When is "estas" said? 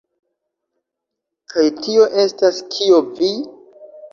2.27-2.65